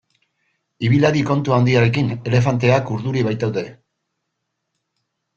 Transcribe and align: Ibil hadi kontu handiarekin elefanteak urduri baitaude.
Ibil 0.85 1.03
hadi 1.09 1.19
kontu 1.25 1.53
handiarekin 1.57 2.09
elefanteak 2.31 2.89
urduri 2.95 3.23
baitaude. 3.27 3.65